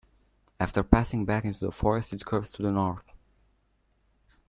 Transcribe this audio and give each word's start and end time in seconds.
After 0.59 0.81
passing 0.81 1.25
back 1.25 1.45
into 1.45 1.59
the 1.59 1.69
forest, 1.71 2.11
it 2.11 2.25
curves 2.25 2.51
to 2.53 2.63
the 2.63 2.71
north. 2.71 3.05